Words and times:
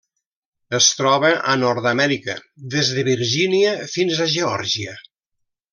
Es 0.77 0.87
troba 1.01 1.29
a 1.51 1.53
Nord-amèrica: 1.65 2.37
des 2.77 2.91
de 2.99 3.07
Virgínia 3.11 3.75
fins 3.95 4.19
a 4.27 4.31
Geòrgia. 4.37 4.99